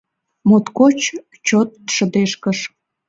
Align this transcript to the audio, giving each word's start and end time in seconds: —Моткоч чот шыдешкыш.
—Моткоч 0.47 0.99
чот 1.47 1.69
шыдешкыш. 1.95 2.59